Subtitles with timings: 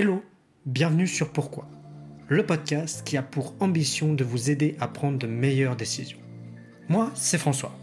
[0.00, 0.22] Hello,
[0.64, 1.68] bienvenue sur Pourquoi,
[2.28, 6.20] le podcast qui a pour ambition de vous aider à prendre de meilleures décisions.
[6.88, 7.76] Moi, c'est François,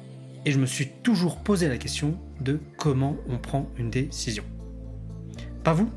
[0.46, 4.46] et je me suis toujours posé la question de comment on prend une décision.
[5.66, 5.90] Pas vous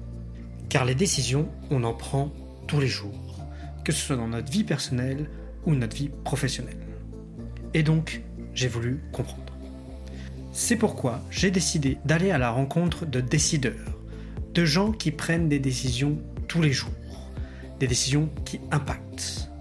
[0.68, 2.32] Car les décisions, on en prend
[2.66, 3.38] tous les jours,
[3.84, 5.30] que ce soit dans notre vie personnelle
[5.66, 6.84] ou notre vie professionnelle.
[7.74, 8.22] Et donc,
[8.54, 9.56] j'ai voulu comprendre.
[10.50, 13.97] C'est pourquoi j'ai décidé d'aller à la rencontre de décideurs,
[14.58, 16.90] de gens qui prennent des décisions tous les jours,
[17.78, 19.52] des décisions qui impactent,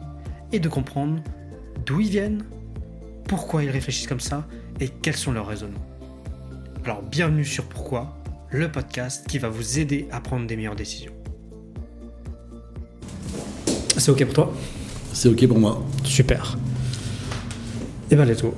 [0.52, 1.22] et de comprendre
[1.86, 2.44] d'où ils viennent,
[3.26, 4.48] pourquoi ils réfléchissent comme ça
[4.80, 5.86] et quels sont leurs raisonnements.
[6.84, 8.18] Alors bienvenue sur Pourquoi,
[8.50, 11.14] le podcast qui va vous aider à prendre des meilleures décisions.
[13.98, 14.54] C'est ok pour toi?
[15.14, 15.86] C'est ok pour moi.
[16.06, 16.58] Super.
[18.10, 18.56] Et ben let's go.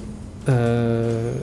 [0.48, 1.34] Euh.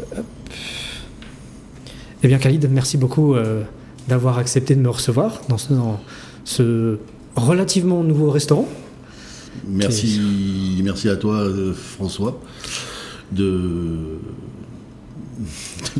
[2.22, 3.62] Eh bien Khalid, merci beaucoup euh,
[4.08, 6.00] d'avoir accepté de me recevoir dans ce, dans
[6.44, 6.96] ce
[7.34, 8.68] relativement nouveau restaurant.
[9.68, 10.20] Merci,
[10.84, 12.40] merci à toi, euh, François,
[13.32, 14.18] de,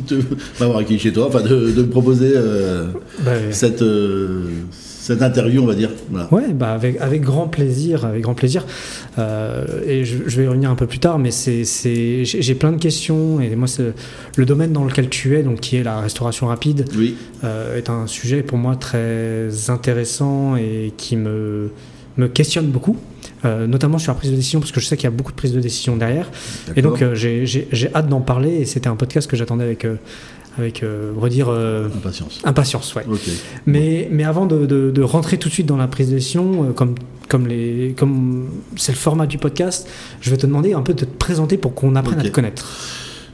[0.07, 0.21] de
[0.59, 2.87] m'avoir accueilli chez toi, enfin de, de me proposer euh,
[3.25, 5.89] Bah, cette, euh, cette interview, on va dire.
[6.09, 6.31] Voilà.
[6.33, 8.65] Ouais, bah avec, avec grand plaisir, avec grand plaisir.
[9.17, 11.63] Euh, et je, je vais y revenir un peu plus tard, mais c'est,
[12.25, 13.67] j'ai plein de questions et moi,
[14.35, 17.89] le domaine dans lequel tu es, donc qui est la restauration rapide, Oui, euh, est
[17.89, 21.71] un sujet pour moi très intéressant et qui me,
[22.17, 22.97] me questionne beaucoup,
[23.45, 25.31] euh, notamment sur la prise de décision, parce que je sais qu'il y a beaucoup
[25.31, 26.29] de prises de décision derrière.
[26.75, 29.85] Et donc, j'ai, hâte d'en parler et c'était un podcast que j'attendais avec,
[30.59, 32.39] avec euh, redire, euh, Impatience.
[32.43, 32.95] impatience.
[32.95, 33.03] Ouais.
[33.65, 36.65] Mais, mais avant de, de- de rentrer tout de suite dans la prise de décision,
[36.69, 36.95] euh, comme
[37.27, 39.87] comme les comme c'est le format du podcast,
[40.21, 42.65] je vais te demander un peu de te présenter pour qu'on apprenne à te connaître.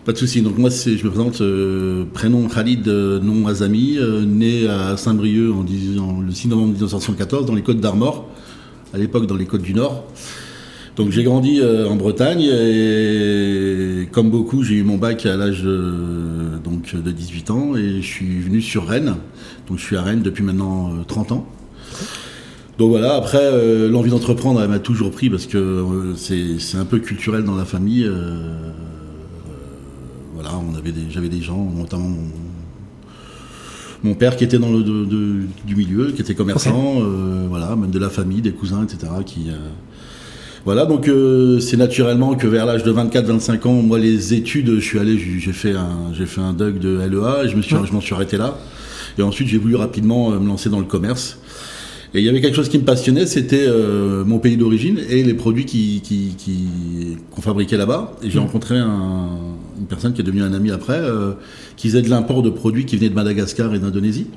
[0.06, 0.42] Pas de souci.
[0.42, 4.98] Donc moi, c'est, je me présente, euh, prénom Khalid, euh, nom Azami, euh, né à
[4.98, 8.28] Saint-Brieuc en, 10 en- le 6 novembre 1974 dans les Côtes d'Armor,
[8.94, 10.04] à l'époque dans les Côtes du Nord.
[10.98, 15.64] Donc j'ai grandi euh, en Bretagne et comme beaucoup, j'ai eu mon bac à l'âge
[15.64, 15.94] de,
[16.64, 19.16] donc de 18 ans et je suis venu sur Rennes.
[19.70, 21.48] Donc je suis à Rennes depuis maintenant euh, 30 ans.
[22.80, 26.86] Donc voilà, après, euh, l'envie d'entreprendre, elle m'a toujours pris parce que euh, c'est un
[26.86, 28.04] peu culturel dans la famille.
[28.06, 28.72] euh,
[30.34, 32.28] voilà, on avait des, j'avais des gens, notamment mon,
[34.04, 37.76] mon père qui était dans le de- de- du milieu, qui était commerçant, euh, voilà,
[37.76, 39.12] même de la famille, des cousins, etc.
[39.24, 39.50] Qui,
[40.66, 41.08] voilà, donc
[41.62, 45.54] c'est naturellement que vers l'âge de 24-25 ans, moi les études, je suis allé, j'ai
[45.54, 47.82] fait un, j'ai fait un DUG de LEA, et je me suis, Ouais.
[47.88, 48.58] je m'en suis arrêté là.
[49.20, 51.38] Et ensuite, j'ai voulu rapidement me lancer dans le commerce.
[52.16, 55.24] Et il y avait quelque chose qui me passionnait, c'était euh, mon pays d'origine et
[55.24, 58.14] les produits qui, qui, qui- qu'on fabriquait là-bas.
[58.22, 58.44] Et j'ai Mm.
[58.44, 59.30] rencontré un-
[59.80, 61.32] une personne qui est devenue un ami après, euh,
[61.76, 64.28] qui faisait de l'import de produits qui venaient de Madagascar et d'Indonésie.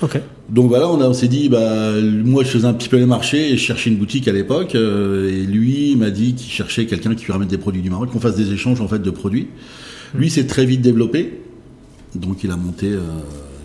[0.00, 0.20] Ok.
[0.48, 1.92] Donc voilà, on, a- on s'est dit, bah,
[2.24, 4.74] moi je faisais un petit peu les marchés et je cherchais une boutique à l'époque.
[4.74, 8.10] euh, et lui m'a dit qu'il cherchait quelqu'un qui lui ramène des produits du Maroc,
[8.10, 9.48] qu'on fasse des échanges en fait de produits.
[10.14, 11.40] Lui s'est très vite développé.
[12.14, 12.88] Donc il a monté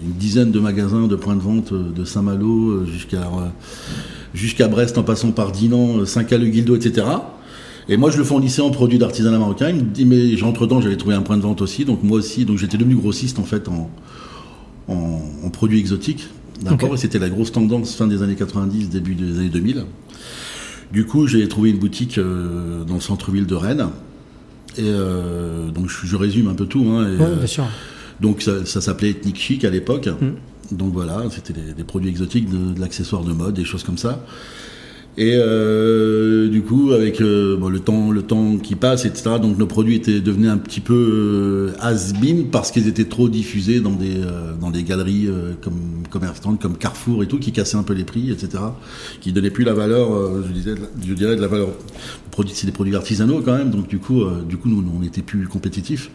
[0.03, 3.47] une dizaine de magasins, de points de vente euh, de Saint-Malo euh, jusqu'à euh,
[4.33, 7.07] jusqu'à Brest en passant par Dinan, Saint-Calais-Guildo, etc.
[7.89, 9.69] Et moi je le fournissais en produits d'artisanat marocain.
[9.69, 12.17] Il me dit mais entre temps j'avais trouvé un point de vente aussi, donc moi
[12.19, 13.89] aussi, donc j'étais devenu grossiste en fait en,
[14.87, 16.27] en, en produits exotiques.
[16.63, 16.93] D'accord.
[16.93, 19.85] Et c'était la grosse tendance fin des années 90, début des années 2000.
[20.91, 23.87] Du coup, j'ai trouvé une boutique euh, dans le centre-ville de Rennes.
[24.77, 26.85] Et euh, donc, je, je résume un peu tout.
[26.89, 27.65] Hein, et, Ouais, bien sûr.
[28.21, 30.07] Donc, ça, ça s'appelait Ethnic Chic à l'époque.
[30.07, 30.75] Mm.
[30.75, 33.97] Donc, voilà, c'était des, des produits exotiques, de, de l'accessoire de mode, des choses comme
[33.97, 34.23] ça.
[35.17, 39.31] Et euh, du coup, avec euh, le temps, le temps qui passe, etc.
[39.41, 43.81] Donc nos produits étaient devenus un petit peu euh, has-been parce qu'ils étaient trop diffusés
[43.81, 45.27] dans des euh, dans des galeries
[45.61, 48.63] comme commerçantes, comme Carrefour et tout, qui cassaient un peu les prix, etc.
[49.19, 50.09] Qui donnaient plus la valeur,
[50.47, 51.69] je disais, je dirais de la valeur.
[52.53, 53.69] C'est des produits artisanaux quand même.
[53.69, 56.09] Donc du coup, du coup, nous, on était plus compétitifs.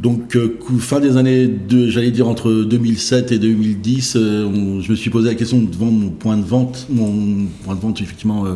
[0.00, 0.36] Donc,
[0.78, 5.08] fin des années, de, j'allais dire entre 2007 et 2010, euh, on- je me suis
[5.08, 8.54] posé la question de vendre mon point de vente, mon point de vente effectivement euh,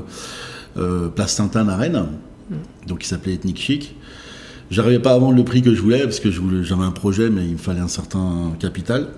[0.78, 2.06] euh, Place Sainte-Anne à Rennes,
[2.86, 3.94] donc qui s'appelait Ethnic Chic.
[4.70, 6.92] J'arrivais pas à vendre le prix que je voulais parce que je voulais, j'avais un
[6.92, 9.08] projet, mais il me fallait un certain capital.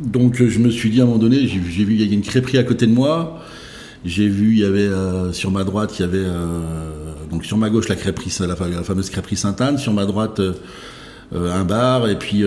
[0.00, 2.22] Donc, je me suis dit à un moment donné, j'ai, vu il y a une
[2.22, 3.40] crêperie à côté de moi.
[4.04, 7.56] J'ai vu, il y avait euh, sur ma droite, il y avait euh, donc sur
[7.56, 10.54] ma gauche la crêperie, la, fa- la fameuse crêperie Sainte-Anne, sur ma droite euh,
[11.32, 12.42] un bar et puis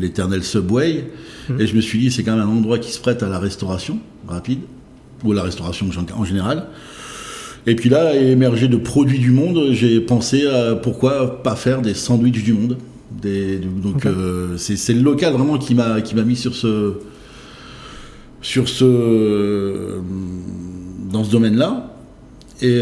[0.00, 1.10] l'éternel Subway.
[1.58, 3.38] Et je me suis dit, c'est quand même un endroit qui se prête à la
[3.38, 4.60] restauration rapide,
[5.26, 5.86] ou à la restauration
[6.16, 6.68] en général.
[7.66, 11.94] Et puis là, émergé de produits du monde, j'ai pensé à pourquoi pas faire des
[11.94, 12.78] sandwichs du monde.
[13.10, 16.94] Des, donc euh, c'est le local vraiment qui m'a qui m'a mis sur ce
[18.42, 19.98] sur ce,
[21.10, 21.92] dans ce domaine-là.
[22.62, 22.80] Et,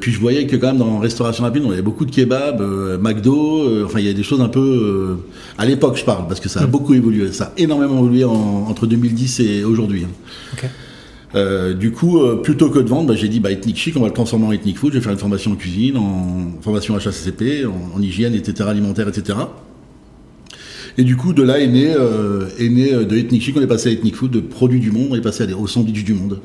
[0.00, 2.60] puis je voyais que quand même dans restauration rapide, on avait beaucoup de kebabs,
[3.00, 5.18] McDo, enfin il y a des choses un peu
[5.56, 6.70] à l'époque je parle parce que ça a mm.
[6.70, 10.04] beaucoup évolué, ça a énormément évolué entre 2010 et aujourd'hui.
[10.04, 10.66] Hein.
[11.36, 14.00] Euh, du coup, euh, plutôt que de vendre, bah, j'ai dit bah, Ethnic Chic, on
[14.00, 14.92] va le transformer en Ethnic Food.
[14.92, 19.08] Je vais faire une formation en cuisine, en formation HACCP, en, en hygiène, etc., alimentaire,
[19.08, 19.38] etc.
[20.98, 23.66] Et du coup, de là est né, euh, est né de Ethnic Chic, on est
[23.66, 26.04] passé à Ethnic Food, de produits du monde, on est passé à des, au sandwich
[26.04, 26.40] du monde.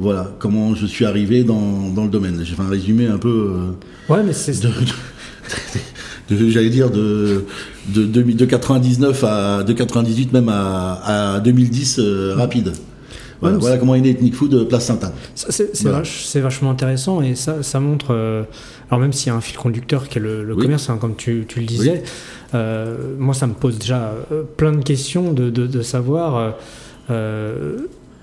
[0.00, 2.40] Voilà comment je suis arrivé dans, dans le domaine.
[2.42, 3.52] J'ai fait un résumé un peu.
[4.08, 4.54] ouais, mais c'est.
[6.30, 7.44] J'allais dire de,
[7.88, 12.00] de, de, 99 à de 98 même à, à 2010
[12.36, 12.72] rapide.
[13.40, 15.12] Voilà, comment est né Ethnic Food euh, Place Sainte-Anne.
[15.34, 18.08] C'est vachement intéressant et ça, ça montre.
[18.10, 18.44] Euh,
[18.90, 21.44] alors, même s'il y a un fil conducteur qui est le, commerce, hein, comme tu,
[21.48, 22.02] tu, le disais,
[22.54, 24.12] euh, moi, ça me pose déjà
[24.56, 26.54] plein de questions de, de, de savoir.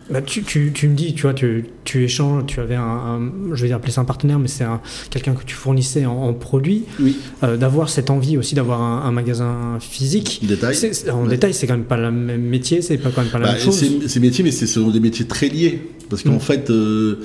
[0.09, 3.61] Bah, tu, tu, tu, me dis, tu vois, tu, tu échanges, tu avais un, je
[3.61, 4.65] vais dire appeler ça un partenaire, mais c'est
[5.09, 6.83] quelqu'un que tu fournissais en, produits.
[6.99, 7.17] Oui.
[7.43, 10.41] Euh, d'avoir cette envie aussi d'avoir un, magasin physique.
[10.43, 10.77] Détail.
[11.11, 13.47] en détail, c'est quand même pas le même métier, c'est pas quand même pas la
[13.47, 13.83] bah, même chose.
[14.07, 15.81] C'est métier, mais ce sont des métiers très liés.
[16.09, 16.39] Parce qu'en mm.
[16.39, 17.19] fait, euh,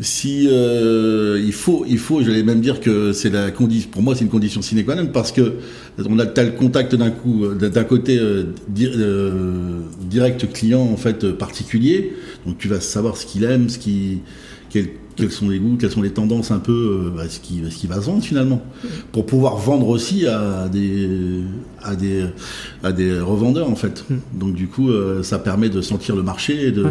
[0.00, 3.90] si euh, il faut, il faut, j'allais même dire que c'est la condition.
[3.90, 5.54] Pour moi, c'est une condition sine qua non parce que
[6.04, 8.44] on a tel contact d'un coup, d'un côté euh,
[8.80, 12.12] euh, direct client en fait particulier.
[12.44, 14.18] Donc tu vas savoir ce qu'il aime, ce qui,
[14.68, 17.86] quels sont les goûts, quelles sont les tendances un peu, bah, ce qui, ce qui
[17.86, 18.64] va se vendre finalement,
[19.12, 21.08] pour pouvoir vendre aussi à des,
[21.80, 22.24] à des,
[22.82, 24.04] à des revendeurs en fait.
[24.10, 24.16] Mm.
[24.40, 24.90] Donc du coup,
[25.22, 26.84] ça permet de sentir le marché et de,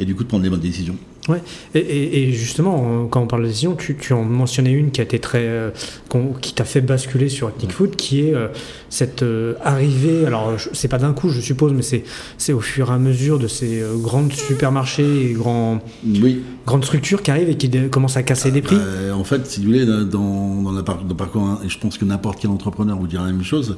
[0.00, 0.96] et du coup de prendre les bonnes décisions.
[1.28, 1.42] Ouais.
[1.74, 5.44] Et, justement, quand on parle de décision, tu, en mentionnais une qui a été très,
[5.44, 5.70] euh,
[6.40, 8.48] qui t'a fait basculer sur Ethnic Food, qui est euh,
[8.88, 10.24] cette euh, arrivée.
[10.26, 12.04] Alors, c'est pas d'un coup, je suppose, mais c'est
[12.38, 16.42] c'est au fur et à mesure de ces grandes supermarchés et grands, oui.
[16.66, 18.78] grandes structures qui arrivent et qui commencent à casser des prix.
[19.12, 21.98] en fait, si vous voulez, dans, dans, la, dans le parcours, hein, et je pense
[21.98, 23.76] que n'importe quel entrepreneur vous dira la même chose.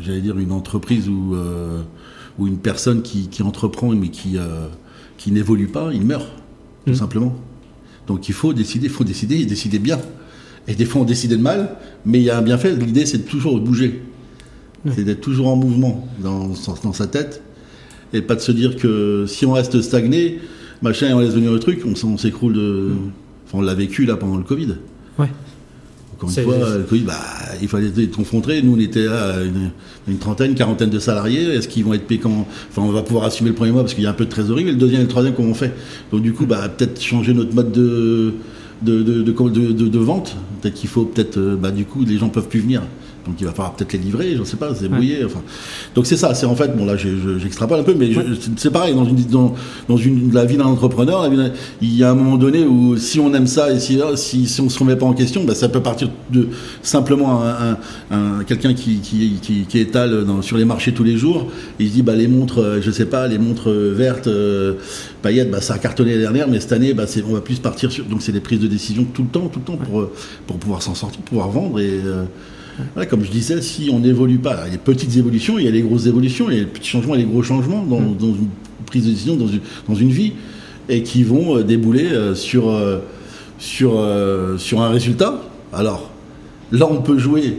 [0.00, 1.36] J'allais dire une entreprise où
[2.38, 4.68] ou une personne qui, entreprend mais qui, euh,
[5.16, 6.28] qui n'évolue pas, il meurt,
[6.86, 6.96] tout mm.
[6.96, 7.36] simplement.
[8.06, 9.98] Donc il faut décider, il faut décider et décider bien.
[10.66, 13.18] Et des fois on décide de mal, mais il y a un bienfait, l'idée c'est
[13.18, 14.02] de toujours bouger.
[14.94, 16.52] C'est d'être toujours en mouvement dans,
[16.82, 17.42] dans, sa tête.
[18.12, 20.38] Et pas de se dire que si on reste stagné,
[20.80, 22.92] machin, et on laisse venir le truc, on, s'écroule de...
[22.92, 23.10] Mm.
[23.46, 24.76] Enfin, on l'a vécu là pendant le Covid.
[25.18, 25.28] Ouais.
[26.18, 27.14] Encore une fois, le bah,
[27.62, 28.60] il fallait être confronté.
[28.62, 29.36] Nous, on était à
[30.08, 31.44] une, trentaine, quarantaine de salariés.
[31.54, 33.94] Est-ce qu'ils vont être payés quand Enfin, on va pouvoir assumer le premier mois parce
[33.94, 35.54] qu'il y a un peu de trésorerie, mais le deuxième et le troisième, comment on
[35.54, 35.72] fait?
[36.10, 38.34] Donc, du coup, bah, peut-être changer notre mode de,
[38.82, 40.36] de, de, de vente.
[40.60, 42.82] Peut-être qu'il faut, peut-être, euh, bah, du coup, les gens peuvent plus venir.
[43.28, 45.24] Donc il va falloir peut-être les livrer, je ne sais pas, c'est brouillé.
[45.24, 45.42] Enfin.
[45.94, 48.10] Donc c'est ça, c'est en fait, bon là j'extrapole un peu, mais
[48.56, 49.54] c'est pareil, dans, une, dans,
[49.88, 51.28] dans une, la vie d'un entrepreneur,
[51.80, 54.60] il y a un moment donné où si on aime ça et si, si, si
[54.60, 56.48] on ne se remet pas en question, bah, ça peut partir de
[56.82, 57.76] simplement un,
[58.10, 61.88] un, quelqu'un qui, qui, qui, qui, étale dans, sur les marchés tous les jours, il
[61.88, 64.74] se dit bah, les montres, euh, je sais pas, les montres euh, vertes, euh,
[65.22, 67.92] paillettes, bah, ça a cartonné l'année dernière, mais cette année, bah, on va plus partir
[67.92, 68.04] sur.
[68.04, 70.08] Donc c'est des prises de décision tout le temps, tout le temps pour,
[70.46, 72.00] pour pouvoir s'en sortir, pouvoir vendre et
[73.08, 75.68] comme je disais, si on n'évolue pas, il y a les petites évolutions, il y
[75.68, 78.00] a les grosses évolutions, il y a les petits changements et les gros changements dans,
[78.00, 78.16] mm.
[78.20, 78.48] une
[78.86, 80.32] prise de décision, dans une, vie,
[80.88, 82.98] et qui vont euh, débouler euh, sur, euh,
[83.58, 84.04] sur,
[84.58, 85.42] sur un résultat.
[85.72, 86.10] Alors,
[86.72, 87.58] là, on peut jouer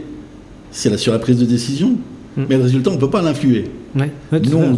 [0.71, 1.97] c'est sur la prise de décision,
[2.37, 2.43] mm.
[2.49, 3.65] mais le résultat, on ne peut pas l'influer.
[3.95, 4.77] Ouais, Nous, on,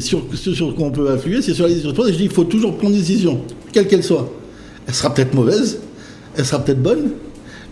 [0.00, 1.92] sur, sur, quoi on peut influer, c'est sur la décision.
[1.92, 3.40] Et je dis qu'il faut toujours prendre une décision,
[3.72, 4.32] quelle qu'elle soit.
[4.86, 5.80] Elle sera peut-être mauvaise,
[6.36, 7.10] elle sera peut-être bonne,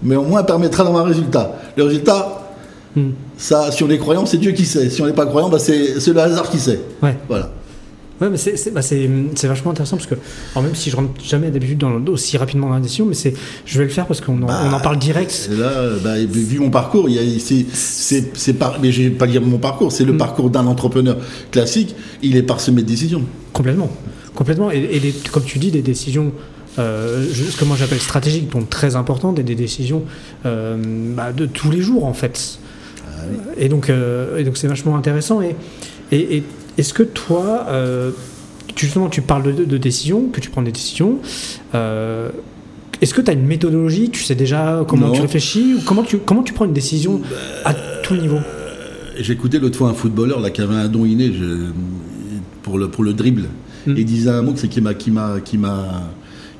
[0.02, 1.56] mais au moins permettra d'avoir un résultat.
[1.76, 2.52] Le résultat,
[2.96, 3.10] hmm.
[3.36, 4.90] ça, si on est croyant, c'est Dieu qui sait.
[4.90, 6.80] Si on n'est pas croyant, bah, c'est le hasard qui sait.
[7.02, 7.16] Ouais.
[7.28, 7.50] Voilà.
[8.20, 8.82] Ouais, mais c'est bah
[9.48, 10.14] vachement intéressant parce que,
[10.52, 13.32] alors même si je rentre jamais d'habitude aussi rapidement dans la décision, mais c'est,
[13.64, 15.48] je vais le faire parce qu'on en, bah, on en, parle direct.
[15.50, 15.70] Là,
[16.04, 17.08] bah, vu mon parcours,
[17.72, 20.18] c'est pas, mais j'ai pas dire mon parcours, c'est le hmm.
[20.18, 21.16] parcours d'un entrepreneur
[21.50, 21.94] classique.
[22.22, 23.22] Il est parsemé de décisions.
[23.54, 23.90] Complètement,
[24.40, 24.70] complètement.
[24.70, 26.32] Et, comme tu dis, des décisions
[26.78, 30.04] euh, ce que moi j'appelle stratégiques, donc très importantes, et des décisions
[30.46, 30.78] euh,
[31.14, 32.58] bah, de tous les jours en fait.
[33.04, 33.10] Ah
[33.58, 35.42] et donc, euh, et c'est vachement intéressant.
[35.42, 35.56] Et,
[36.10, 36.42] et,
[36.78, 37.66] est-ce que toi,
[38.76, 41.18] justement, tu parles de, décisions, que tu prends des décisions.
[41.74, 44.08] est-ce que tu as une méthodologie?
[44.08, 47.20] Tu sais déjà comment tu réfléchis ou comment tu, comment tu prends une décision
[47.66, 48.38] à tout niveau?
[49.18, 51.30] écouté l'autre fois un footballeur là, qui avait un don inné
[52.62, 53.48] pour, le, pour le dribble.
[53.86, 53.96] Hmm.
[53.96, 56.10] Et il disait un mot qui m'a qui m'a qui m'a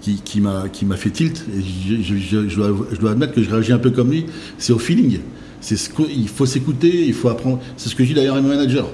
[0.01, 0.41] qui, qui
[0.87, 1.45] m'a fait tilt.
[1.57, 4.27] Et je, je, je, dois, je, dois, admettre que je réagis un peu comme lui.
[4.59, 5.19] C'est au feeling.
[5.61, 7.61] C'est ce il faut s'écouter, il faut apprendre.
[7.77, 8.85] C'est ce que je dis d'ailleurs à mes managers.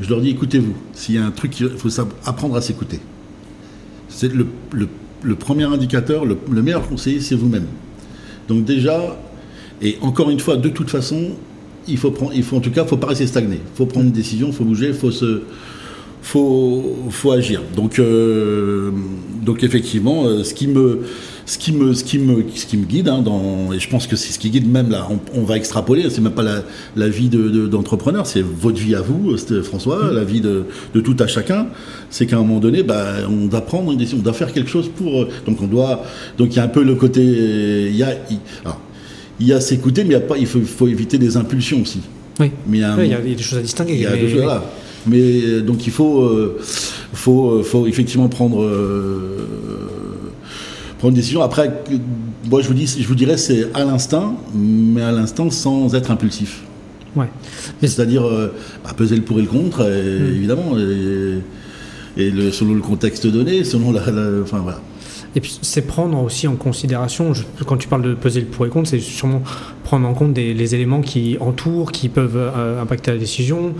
[0.00, 0.74] Je leur dis écoutez-vous.
[0.92, 1.88] S'il y a un truc, il faut
[2.24, 3.00] apprendre à s'écouter.
[4.08, 7.66] C'est le, le, premier indicateur, le, meilleur conseiller, c'est vous-même.
[8.46, 9.18] Donc déjà,
[9.82, 11.30] et encore une fois, de toute façon,
[11.88, 13.56] il faut prendre, il faut en tout cas, faut pas rester stagné.
[13.56, 15.42] Il faut prendre une décision, il faut bouger, il faut se,
[16.24, 17.60] faut, faut agir.
[17.76, 18.90] Donc, euh,
[19.42, 21.02] donc effectivement, euh, ce qui me,
[21.44, 24.06] ce qui me, ce qui me, ce qui me guide, hein, dans, et je pense
[24.06, 25.06] que c'est ce qui guide même là.
[25.34, 26.08] On, va extrapoler.
[26.08, 26.62] C'est même pas la,
[26.96, 30.64] la vie d'entrepreneur, de, c'est votre vie à vous, François, la vie de,
[30.94, 31.66] de, tout à chacun.
[32.08, 34.70] C'est qu'à un moment donné, bah, on doit prendre une décision, on doit faire quelque
[34.70, 35.22] chose pour.
[35.22, 36.04] Euh, donc on doit,
[36.38, 38.14] donc il y a un peu le côté, il y a,
[39.40, 41.82] il, y a s'écouter, mais il, y a pas, il faut, faut éviter des impulsions
[41.82, 42.00] aussi.
[42.40, 42.50] Oui.
[42.66, 43.94] Mais il y, a, il y a des choses à distinguer.
[43.94, 44.64] Il y a choses, là.
[45.06, 46.58] Mais euh, donc il faut, euh,
[47.12, 48.68] faut, euh, faut effectivement prendre,
[50.98, 51.42] prendre une décision.
[51.42, 51.70] Après,
[52.48, 56.10] moi je vous, dis, je vous dirais c'est à l'instinct, mais à l'instinct sans être
[56.10, 56.62] impulsif.
[57.16, 57.28] Ouais.
[57.80, 58.24] C'est-à-dire
[58.82, 60.34] bah, peser le pour et le contre, hmm.
[60.34, 60.76] évidemment,
[62.16, 64.00] et, le, selon le contexte donné, selon la,
[64.42, 64.80] enfin voilà.
[65.36, 67.32] Et puis c'est prendre aussi en considération,
[67.66, 69.42] quand tu parles de peser le pour et le contre, c'est sûrement
[69.82, 72.38] prendre en compte des, les éléments qui entourent, qui peuvent
[72.80, 73.74] impacter la décision.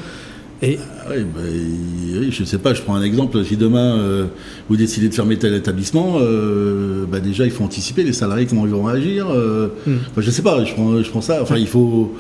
[0.63, 0.79] Et...
[1.07, 3.45] Ah bah, oui, je ne sais pas, je prends un exemple.
[3.45, 4.27] Si demain euh,
[4.69, 8.65] vous décidez de fermer tel établissement, euh, bah, déjà il faut anticiper les salariés, comment
[8.65, 9.29] ils vont réagir.
[9.31, 9.97] Euh, hmm.
[10.17, 11.43] je ne sais pas, je prends, je prends ça.
[11.43, 12.15] Enfin, il faut.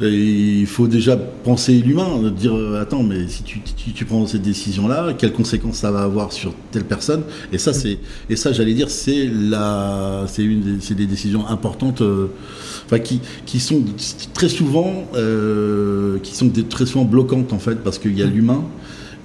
[0.00, 5.76] Il faut déjà penser l'humain, dire attends, mais si tu, prends cette décision-là, quelles conséquences
[5.76, 7.22] ça va avoir sur telle personne?
[7.52, 7.98] Et ça, c'est
[8.28, 12.02] et ça, j'allais dire, c'est la, c'est une, c'est des décisions importantes
[12.86, 13.82] enfin, qui, qui sont
[14.32, 18.64] très souvent, euh, qui sont très souvent bloquantes en fait, parce qu'il y a l'humain.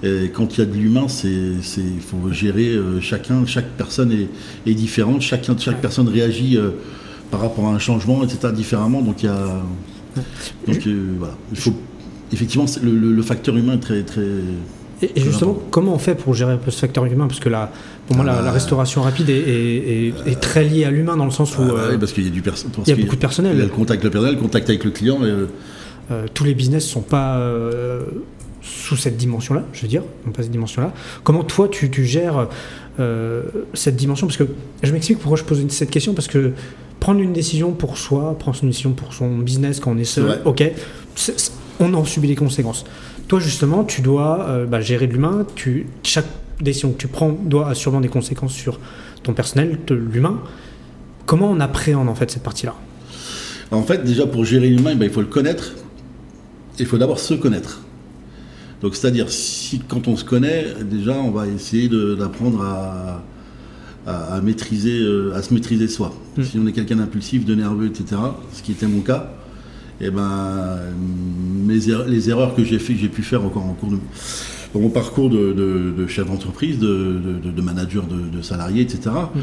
[0.01, 4.11] Et quand il y a de l'humain, c'est, il faut gérer euh, chacun, chaque personne
[4.13, 4.29] est,
[4.69, 6.69] est, différente, chacun, chaque personne réagit euh,
[7.31, 8.53] par rapport à un changement, etc.
[8.53, 9.01] différemment.
[9.01, 9.61] Donc il y a,
[10.67, 10.87] donc
[11.17, 11.73] voilà, il faut
[12.31, 14.23] effectivement le, le, facteur humain est très très
[15.01, 17.27] et, justement, comment on fait pour gérer un peu ce facteur humain?
[17.27, 17.71] Parce que là,
[18.07, 18.51] pour moi, la, ah.
[18.51, 21.61] restauration rapide est, très liée à l'humain dans le sens où.
[21.61, 22.73] Ah, euh, oui, parce qu'il y a du personnel.
[22.85, 23.53] Il y a beaucoup de personnel.
[23.55, 25.19] Il y a le contact avec le personnel, le contact avec le client.
[25.21, 25.47] Euh,
[26.11, 27.41] euh, tous les business ne sont pas
[28.61, 30.93] sous cette dimension-là, je veux dire, non pas cette dimension-là.
[31.23, 32.47] Comment toi, tu, gères
[33.73, 34.27] cette dimension?
[34.27, 34.47] Parce que
[34.83, 36.51] je m'explique pourquoi je pose cette question, parce que
[36.99, 40.41] prendre une décision pour soi, prendre une décision pour son business quand on est seul,
[40.45, 40.63] ok,
[41.79, 42.85] on en subit les conséquences.
[43.27, 45.45] Toi, justement, tu dois euh, bah, gérer l'humain.
[45.55, 46.25] Tu, chaque
[46.59, 48.79] décision que tu prends doit sûrement des conséquences sur
[49.23, 50.41] ton personnel, l'humain.
[51.25, 52.75] Comment on appréhende en fait cette partie-là?
[53.71, 55.73] En fait, déjà pour gérer l'humain, ben, il faut le connaître.
[56.79, 57.81] Il faut d'abord se connaître.
[58.81, 63.21] Donc, c'est-à-dire, si quand on se connaît, déjà, on va essayer d'apprendre à,
[64.09, 66.13] à, maîtriser, euh, à se maîtriser soi.
[66.37, 66.43] Hmm.
[66.43, 68.21] Si on est quelqu'un d'impulsif, de nerveux, etc.,
[68.53, 69.31] ce qui était mon cas,
[70.01, 70.79] eh ben,
[71.67, 73.97] les erreurs que j'ai fait, j'ai pu faire encore en cours de
[74.73, 79.09] dans mon parcours de, chef d'entreprise, de, manager de, salariés, etc.
[79.09, 79.39] Mm.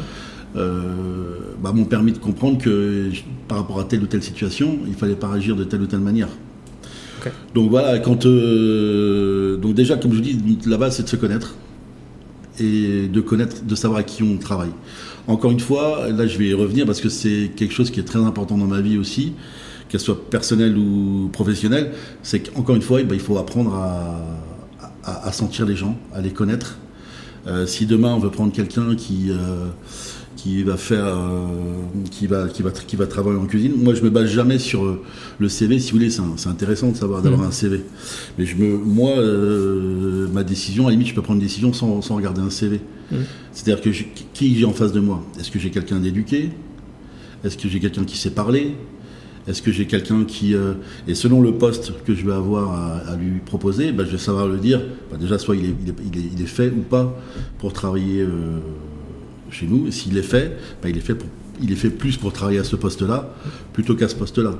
[0.55, 3.09] Euh, bah, m'ont permis de comprendre que
[3.47, 5.99] par rapport à telle ou telle situation, il fallait pas agir de telle ou telle
[5.99, 6.29] manière.
[7.53, 11.17] Donc voilà, quand euh, donc déjà comme je vous dis, la base c'est de se
[11.17, 11.55] connaître
[12.59, 14.71] et de connaître, de savoir à qui on travaille.
[15.27, 18.03] Encore une fois, là je vais y revenir parce que c'est quelque chose qui est
[18.03, 19.33] très important dans ma vie aussi
[19.89, 23.73] qu'elle soit personnelle ou professionnelle, c'est qu'encore une fois, eh ben, il faut apprendre
[25.03, 26.77] à, sentir les gens, à les connaître.
[27.47, 29.67] Euh, si demain on veut prendre quelqu'un qui euh,
[30.47, 31.47] qui va faire euh,
[32.09, 34.99] qui va qui va qui va travailler en cuisine, moi je me base jamais sur
[35.39, 35.79] le CV.
[35.79, 37.45] Si vous voulez, c'est intéressant de savoir d'avoir mmh.
[37.45, 37.81] un CV.
[38.37, 39.15] Mais je me moi
[40.31, 42.79] ma décision, à la limite, je peux prendre une décision sans, sans regarder un CV.
[43.11, 43.15] Mmh.
[43.51, 43.89] C'est-à-dire que
[44.33, 45.23] qui j'ai en face de moi?
[45.39, 46.51] Est-ce que j'ai quelqu'un d'éduqué?
[47.43, 48.75] Est-ce que j'ai quelqu'un qui sait parler?
[49.47, 50.53] Est-ce que j'ai quelqu'un qui...
[50.53, 50.73] Euh,
[51.07, 52.73] et selon le poste que je vais avoir
[53.07, 54.81] à, lui proposer, ben, je vais savoir le dire.
[55.09, 55.75] Ben, déjà, soit il est,
[56.13, 57.17] il, est, fait ou pas
[57.57, 58.59] pour travailler euh,
[59.51, 59.87] chez nous.
[59.87, 61.17] Et s'il est fait, ben, il, est fait
[61.61, 63.33] il est fait plus pour travailler à ce poste-là
[63.73, 64.55] plutôt qu'à ce poste-là.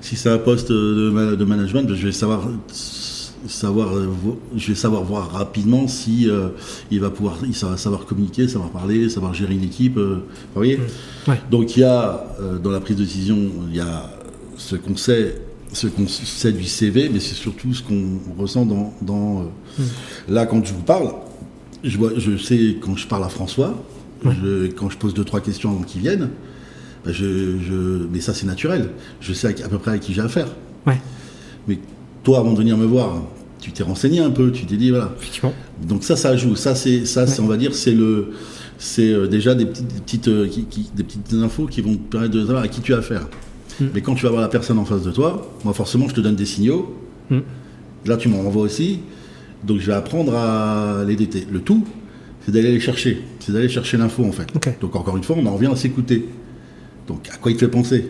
[0.00, 2.48] Si c'est un poste de, de management, ben, je vais savoir
[3.46, 4.08] savoir, euh,
[4.56, 6.48] je vais savoir voir rapidement si euh,
[6.90, 9.96] il va pouvoir, il va savoir communiquer, savoir parler, savoir gérer une équipe.
[9.96, 10.78] Euh, vous voyez?
[11.26, 11.32] Mmh.
[11.50, 12.26] Donc il y a
[12.62, 13.36] dans la prise de décision,
[13.68, 14.10] il y a
[14.56, 15.40] ce qu'on sait,
[15.72, 18.94] ce qu'on sait du CV, mais c'est surtout ce qu'on ressent dans.
[19.02, 19.82] dans mmh.
[20.28, 21.12] Là, quand je vous parle,
[21.84, 23.82] je, vois, je sais quand je parle à François,
[24.24, 26.30] quand je pose deux trois questions avant qu'il vienne,
[27.04, 28.90] ben je, mais ça c'est naturel.
[29.20, 30.48] Je sais à, peu près à qui j'ai affaire.
[30.86, 31.00] Ouais.
[31.66, 31.78] Mais
[32.24, 33.22] toi, avant de venir me voir,
[33.60, 35.12] tu t'es renseigné un peu, tu t'es dit voilà.
[35.18, 35.54] Effectivement.
[35.82, 36.56] Donc ça, ça joue.
[36.56, 38.32] Ça, c'est ça, on va dire, c'est le,
[38.78, 40.48] c'est euh, déjà des petites, des petites, euh,
[40.94, 43.28] des petites infos qui vont te permettre de savoir à qui tu as affaire.
[43.80, 43.86] Hmm.
[43.94, 46.20] Mais quand tu vas voir la personne en face de toi, moi forcément, je te
[46.20, 46.96] donne des signaux.
[47.30, 47.40] Hmm.
[48.06, 49.00] Là, tu m'en renvoies aussi.
[49.66, 51.46] Donc, je vais apprendre à les déter.
[51.50, 51.84] Le tout,
[52.44, 53.22] c'est d'aller les chercher.
[53.40, 54.46] C'est d'aller chercher l'info, en fait.
[54.80, 56.26] Donc, encore une fois, on en revient à s'écouter.
[57.06, 58.08] Donc, à quoi il te fait penser?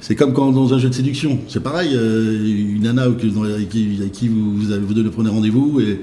[0.00, 1.38] C'est comme quand dans un jeu de séduction.
[1.48, 5.80] C'est pareil, euh, une nana avec qui, avec qui vous, vous, avez, vous prenez rendez-vous
[5.80, 6.00] et,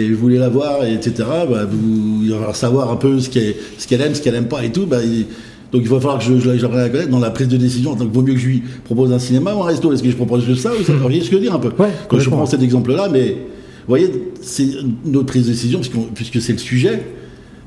[0.00, 1.14] et vous voulez la voir, et etc.
[1.50, 4.48] Bah, vous, il va falloir savoir un peu ce qu'elle ce aime, ce qu'elle aime
[4.48, 4.86] pas et tout.
[4.86, 5.26] Bah, il-
[5.72, 7.96] donc il va falloir que je, je, je la connaisse dans la prise de décision.
[7.96, 9.92] Donc, vaut mieux que je lui propose un cinéma ou un resto.
[9.92, 10.92] Est-ce que je propose juste ça ou ça?
[10.94, 11.70] Vous voyez ce que je veux dire un peu?
[11.82, 13.36] Ouais, Quand je prends cet exemple-là, mais
[13.86, 14.10] vous voyez,
[14.40, 14.68] c'est
[15.04, 15.80] notre prise de décision,
[16.14, 17.02] puisque c'est le sujet.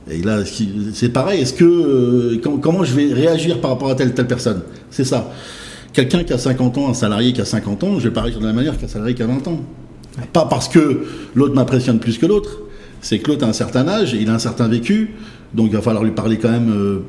[0.09, 1.41] Et là, si- c'est pareil.
[1.41, 4.62] Est-ce que euh, com- comment je vais réagir par rapport à telle telle personne?
[4.89, 5.31] C'est ça.
[5.93, 8.39] Quelqu'un qui a 50 ans, un salarié qui a 50 ans, je vais pas réagir
[8.39, 9.62] de la même manière qu'un salarié qui a 20 ans.
[10.33, 11.05] Pas parce que
[11.36, 12.59] l'autre m'impressionne plus que l'autre.
[13.01, 15.12] C'est que l'autre a un certain âge, il a un certain vécu,
[15.53, 17.00] donc il va falloir lui parler quand même euh,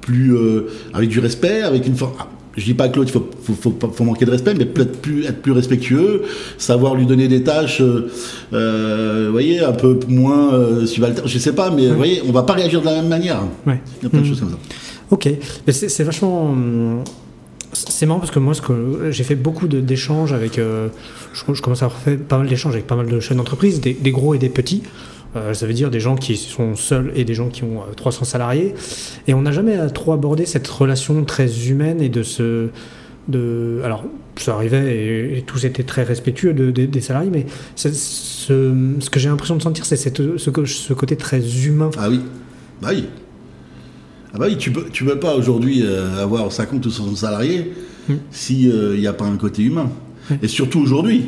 [0.00, 2.12] plus euh, avec du respect, avec une forme.
[2.56, 4.66] Je dis pas que l'autre, il faut, faut, faut, pas- faut manquer de respect, mais
[4.66, 6.22] peut-être plus, être plus respectueux,
[6.58, 8.10] savoir lui donner des tâches, euh,
[8.52, 12.42] euh, voyez, un peu moins euh, subalternes, je sais pas, mais vous voyez, on va
[12.42, 13.40] pas réagir de la même manière.
[13.66, 13.80] Ouais.
[14.00, 14.30] Il y a plein de Mhm.
[14.30, 14.58] choses comme ça.
[15.10, 15.28] Ok,
[15.66, 16.54] mais c'est vachement.
[17.74, 20.58] C'est marrant parce que moi, ce que j'ai fait beaucoup d'échanges avec.
[20.58, 20.88] euh,
[21.32, 23.80] je, je commence à avoir fait pas mal d'échanges avec pas mal de chaînes d'entreprise,
[23.80, 24.82] des, des gros et des petits.
[25.34, 27.94] Euh, ça veut dire des gens qui sont seuls et des gens qui ont euh,
[27.96, 28.74] 300 salariés.
[29.26, 32.68] Et on n'a jamais euh, trop abordé cette relation très humaine et de ce.
[33.28, 34.04] De, alors,
[34.36, 37.46] ça arrivait et, et tous étaient très respectueux de- de- des salariés, mais
[37.76, 41.90] ce, ce que j'ai l'impression de sentir, c'est ce, ce côté très humain.
[41.98, 42.20] Ah oui,
[42.82, 43.04] bah oui.
[44.34, 47.72] Ah bah oui, tu peux, tu peux pas aujourd'hui euh, avoir 50 ou 60 salariés
[48.08, 48.14] Mm.
[48.32, 49.88] si il n'y a pas un côté humain.
[50.42, 51.26] Et surtout aujourd'hui.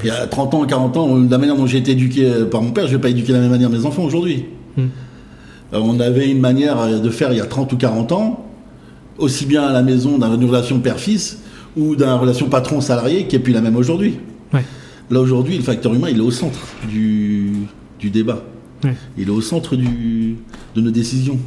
[0.00, 2.70] Il y a 30 ans, 40 ans, la manière dont j'ai été éduqué par mon
[2.70, 4.46] père, je vais pas éduquer de la même manière mes enfants aujourd'hui.
[4.76, 4.82] Mm.
[5.74, 8.46] Euh, on avait une manière de faire il y a 30 ou 40 ans,
[9.18, 11.38] aussi bien à la maison dans une relation père-fils
[11.76, 14.18] ou dans une relation patron-salarié qui est plus la même aujourd'hui.
[14.52, 14.64] Ouais.
[15.10, 17.52] Là aujourd'hui, le facteur humain, il est au centre du,
[17.98, 18.42] du débat.
[18.84, 18.94] Ouais.
[19.16, 20.36] Il est au centre du,
[20.74, 21.38] de nos décisions.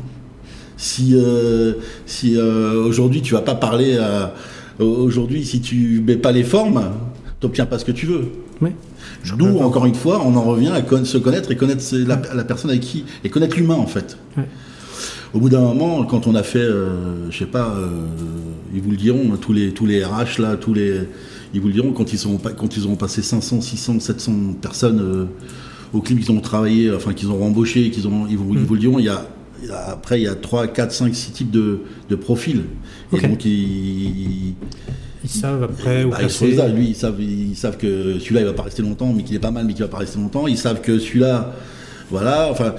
[0.77, 1.73] Si, euh,
[2.05, 4.33] si euh, aujourd'hui tu vas pas parler à,
[4.79, 6.91] aujourd'hui si tu mets pas les formes,
[7.39, 8.25] t'obtiens pas ce que tu veux.
[8.61, 8.75] Ouais.
[9.37, 12.43] D'où encore une fois, on en revient à con- se connaître et connaître la, la
[12.43, 14.17] personne avec qui et connaître l'humain en fait.
[15.33, 17.87] Au bout d'un moment, quand on a fait, euh, je sais pas, euh,
[18.73, 21.01] ils vous le diront, tous les tous les RH là, tous les,
[21.53, 25.01] ils vous le diront quand ils sont quand ils auront passé 500, 600, 700 personnes
[25.01, 25.25] euh,
[25.93, 28.63] au clip qu'ils ont travaillé, enfin qu'ils ont embauché, qu'ils ont, ils vous, ils Mm.
[28.65, 29.27] vous le diront, il y a
[29.61, 32.63] il y a- après, il y a 3, 4, 5, 6 types de, de profils.
[33.13, 34.53] Et donc, ils,
[35.25, 38.53] Ils savent après où bah, ils lui, ils savent, ils savent que celui-là, il va
[38.53, 40.47] pas rester longtemps, mais qu'il est pas mal, mais qu'il va pas rester longtemps.
[40.47, 41.53] Ils savent que celui-là,
[42.11, 42.75] voilà, enfin,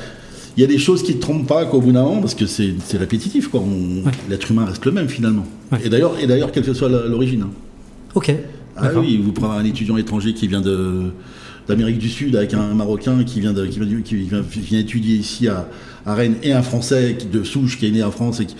[0.56, 2.34] il y a des choses qui ne te trompent pas qu'au bout d'un moment, parce
[2.34, 3.60] que c'est c'est répétitif, quoi.
[3.60, 4.12] Ouais.
[4.30, 5.44] L'être humain reste le même, finalement.
[5.72, 5.78] Ouais.
[5.84, 7.42] Et d'ailleurs, et d'ailleurs, quelle que soit l'origine.
[7.42, 7.50] hein.
[8.14, 8.32] Ok.
[8.76, 11.10] Ah oui, vous prenez un étudiant étranger qui vient de
[11.68, 14.78] d'Amérique du Sud avec un Marocain qui vient de, qui vient, qui vient, qui vient
[14.78, 15.66] étudier ici à,
[16.06, 18.54] à Rennes et un Français qui- de souche qui est né en France et qui,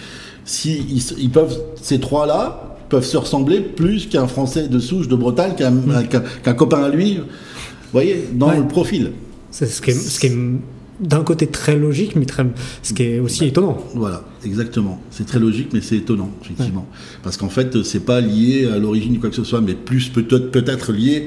[0.45, 0.85] si
[1.19, 5.53] ils peuvent ces trois là peuvent se ressembler plus qu'un Français de souche de Bretagne
[5.57, 5.73] qu'un
[6.05, 7.23] qu'un- qu'un copain à lui, vous
[7.93, 8.59] voyez, dans Ouais.
[8.59, 9.13] le profil.
[9.51, 10.37] C'est ce qui est, ce qui est
[11.01, 12.47] d'un côté très logique, mais très,
[12.83, 13.77] ce qui est aussi étonnant.
[13.95, 15.01] Voilà, exactement.
[15.11, 16.87] C'est très logique, mais c'est étonnant, effectivement.
[17.23, 20.09] Parce qu'en fait, c'est pas lié à l'origine de quoi que ce soit, mais plus
[20.09, 21.27] peut-être peut-être lié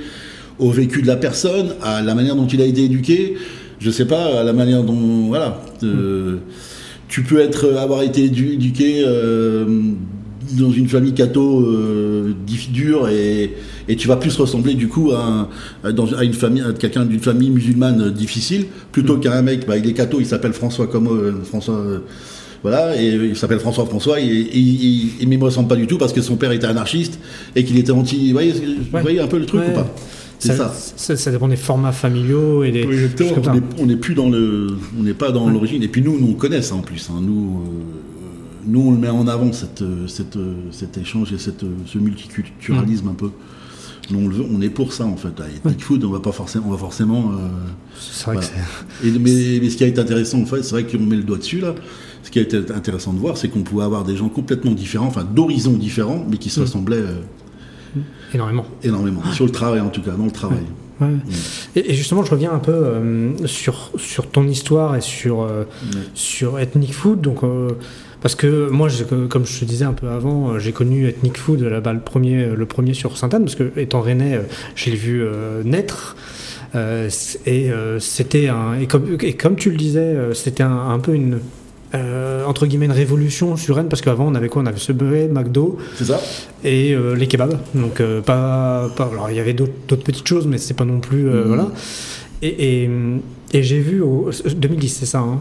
[0.60, 3.36] au vécu de la personne, à la manière dont il a été éduqué.
[3.80, 5.62] Je sais pas, à la manière dont voilà.
[5.84, 6.38] euh,
[7.08, 9.66] Tu peux être avoir été édu- éduqué euh,
[10.58, 12.34] dans une famille catho euh,
[12.72, 13.54] dure et,
[13.88, 15.48] et tu vas plus ressembler du coup à, un-
[15.84, 19.68] à dans- à une famille à quelqu'un d'une famille musulmane difficile plutôt qu'à un mec
[19.68, 22.00] bah, il est catho il s'appelle François comme euh, François euh,
[22.64, 25.76] voilà et il s'appelle François François et, et, il- il- mais il me ressemble pas
[25.76, 27.20] du tout parce que son père était anarchiste
[27.56, 29.02] et qu'il était anti vous voyez, vous Ouais.
[29.02, 29.70] voyez un peu le truc Ouais.
[29.72, 29.94] ou pas?
[30.42, 31.18] C'est ça, ça.
[31.18, 32.86] ça dépend des formats familiaux et des.
[32.86, 32.96] oui,
[33.36, 35.52] on est- on n'est plus dans le, on n'est pas dans Ouais.
[35.52, 35.84] l'origine.
[35.84, 37.10] Et puis nous, nous on connaît ça en plus.
[37.12, 37.20] hein.
[37.22, 38.19] Nous, euh,
[38.70, 40.38] nous on le met en avant cette, cette,
[40.72, 43.32] cet échange et cette, ce multiculturalisme un peu.
[44.12, 45.30] Nous, on, le veut, on est pour ça en fait.
[45.40, 47.32] Et Ethnic Food, on va pas forcément, on va forcément.
[47.32, 47.36] euh,
[48.00, 48.40] C'est vrai voilà.
[48.48, 48.54] que
[49.04, 49.08] c'est.
[49.08, 51.22] Et, mais, mais ce qui a été intéressant, en fait, c'est vrai qu'on met le
[51.22, 51.76] doigt dessus là.
[52.24, 55.06] Ce qui a été intéressant de voir, c'est qu'on pouvait avoir des gens complètement différents,
[55.06, 56.64] enfin d'horizons différents, mais qui se Mm.
[56.64, 57.22] ressemblaient euh,
[58.34, 58.66] Énormément.
[58.84, 59.22] énormément.
[59.34, 60.64] Sur le travail en tout cas, dans le travail.
[61.02, 61.08] Ouais.
[61.76, 65.64] Et, et justement, je reviens un peu euh, sur, sur ton histoire et sur, euh,
[66.14, 67.22] sur Ethnic Food.
[67.22, 67.70] Donc, euh,
[68.22, 71.38] parce que moi, j'ai- comme je te disais un peu avant, euh, j'ai connu Ethnic
[71.38, 74.42] Food là-bas, le premier, le premier sur Sainte-Anne, parce que étant rennais, euh,
[74.76, 76.16] je l'ai vu euh, naître.
[76.76, 77.10] Euh,
[77.48, 81.00] et euh, c'était un et comme, et comme tu le disais, euh, c'était un, un
[81.00, 81.40] peu une
[81.96, 84.62] euh, entre guillemets une révolution sur Rennes parce qu'avant on avait quoi?
[84.62, 86.22] On avait Subway, McDo C'est ça
[86.64, 87.58] et euh, les kebabs.
[87.74, 91.00] Donc euh, pas, pas- alors il y avait d'autres petites choses, mais c'est pas non
[91.00, 91.48] plus euh, Mhm.
[91.48, 91.68] voilà.
[92.44, 92.90] Et, et,
[93.54, 95.40] et j'ai vu au 2010, c'est ça, hein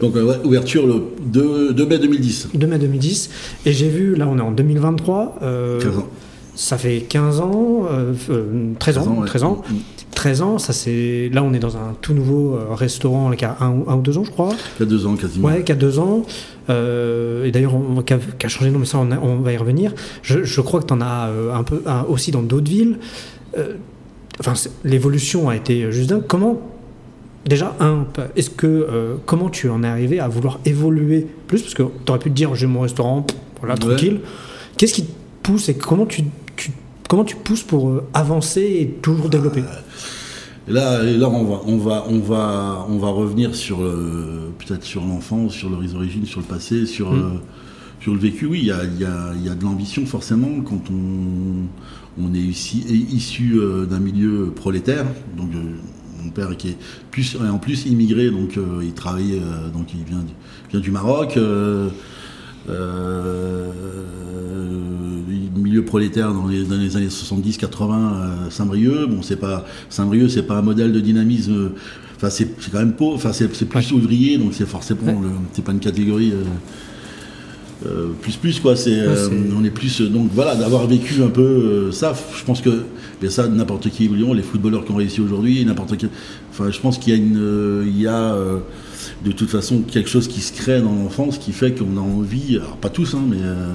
[0.00, 2.48] Donc, euh, ouais, ouverture le 2, 2 mai 2010.
[2.54, 3.30] 2 mai 2010.
[3.66, 5.36] Et j'ai vu, là on est en 2023.
[5.42, 6.08] euh, 15 ans.
[6.54, 9.26] Ça fait 15 ans, euh, euh, 13 ans, ouais.
[9.26, 9.62] 13 ans.
[9.70, 9.74] Mm.
[10.10, 11.30] 13 ans, ça c'est.
[11.32, 14.00] Là, on est dans un tout nouveau euh, restaurant qui a un, ou- un ou
[14.00, 14.52] deux ans, je crois.
[14.80, 15.46] Y a 2 ans quasiment.
[15.46, 16.24] Ouais, qui a deux ans.
[16.70, 19.18] Euh, et d'ailleurs, on- qui a, qui a changé de nom, mais ça, on, a-
[19.20, 19.92] on va y revenir.
[20.22, 22.98] Je, je crois que tu en as euh, un peu un- aussi dans d'autres villes.
[23.56, 23.74] Euh,
[24.40, 26.22] Enfin, l'évolution a été juste dingue.
[26.28, 26.60] Comment.
[27.48, 28.06] Déjà, un,
[28.36, 28.66] est-ce que.
[28.66, 31.62] euh, comment tu en es arrivé à vouloir évoluer plus?
[31.62, 33.26] Parce que tu aurais pu te dire, j'ai mon restaurant,
[33.60, 33.80] voilà, Ouais.
[33.80, 34.20] tranquille.
[34.76, 36.22] Qu'est-ce qui te pousse et comment tu,
[36.56, 36.72] tu-
[37.08, 39.62] comment tu pousses pour euh, avancer et toujours développer?
[40.68, 45.02] Et là, là on, va, on, va, on, va, on va revenir sur peut-être sur
[45.04, 47.18] l'enfance, sur les origines, sur le passé, sur, Mm.
[47.18, 47.38] euh,
[48.02, 48.44] sur le vécu.
[48.44, 52.38] Oui, il y a, y a- y a de l'ambition forcément quand on, on est
[52.38, 55.06] ici, est issu euh, d'un milieu prolétaire.
[55.36, 55.58] Donc, euh,
[56.22, 56.76] mon père qui est
[57.10, 60.32] plus, en plus immigré, donc euh, il travaille, euh, donc il vient du,
[60.70, 61.36] vient du Maroc.
[61.36, 61.88] euh,
[65.56, 70.42] milieu prolétaire dans les, dans les années 70-80 euh, Saint-Brieuc bon c'est pas Saint-Brieuc c'est
[70.42, 71.72] pas un modèle de dynamisme
[72.16, 75.80] enfin c'est quand même pauvre enfin c'est plus ouvrier donc c'est forcément c'est pas une
[75.80, 76.32] catégorie
[77.86, 81.28] euh, plus plus quoi c'est euh, on est plus euh, donc voilà d'avoir vécu un
[81.28, 82.82] peu euh, ça je pense que
[83.22, 86.06] mais ça n'importe qui Lyon les footballeurs qui ont réussi aujourd'hui n'importe qui
[86.50, 88.58] enfin je pense qu'il y a une euh, il y a euh,
[89.24, 92.56] de toute façon quelque chose qui se crée dans l'enfance qui fait qu'on a envie
[92.56, 93.72] alors pas tous hein, mais euh,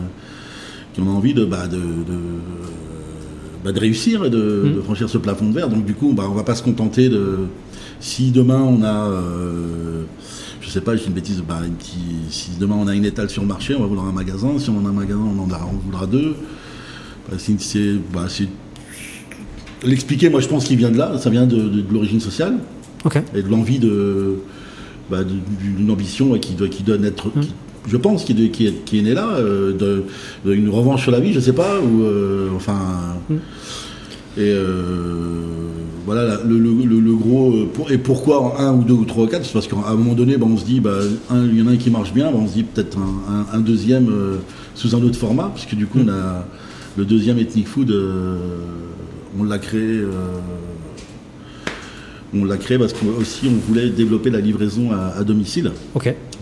[0.95, 2.19] qu'on a envie de bah, de, de,
[3.63, 4.75] bah, de réussir et de, Mm.
[4.75, 7.07] de franchir ce plafond de verre donc du coup bah, on va pas se contenter
[7.09, 7.39] de
[7.99, 10.03] si demain on a euh,
[10.73, 11.59] sais pas, je dis une bêtise, bah,
[12.29, 14.57] si demain on a une étale sur le marché, on va vouloir un magasin.
[14.59, 16.35] Si on en a un magasin, on en a- on voudra deux.
[17.29, 18.27] Bah, c'est- bah,
[19.85, 22.55] L'expliquer, moi je pense qu'il vient de là, ça vient de, de- de l'origine sociale
[23.35, 24.35] et de l'envie de,
[25.61, 27.41] d'une ambition ouais, qui doit, qui doit naître, Mm.
[27.41, 27.53] qui-
[27.89, 28.49] je pense, qui, est,
[28.85, 30.03] qui est née là, euh, de,
[30.45, 32.77] de une revanche sur la vie, je sais pas, ou euh, enfin.
[33.29, 33.33] Mm.
[34.37, 35.62] Et euh,
[36.05, 37.51] voilà la- le, le- le- le gros.
[37.53, 39.75] euh, pour- et pourquoi en un ou deux ou trois ou quatre C'est parce qu'à
[39.87, 40.97] un moment donné, bah, on se dit, bah,
[41.29, 43.33] un- il y en a un qui marche bien, bah, on se dit peut-être un,
[43.33, 44.37] un- un deuxième euh,
[44.75, 46.45] sous un autre format, puisque du coup, on a
[46.97, 48.37] le deuxième Ethnic Food, euh,
[49.39, 50.01] on l'a créé.
[52.35, 55.71] on l'a créé parce qu'aussi on voulait développer la livraison à, à domicile.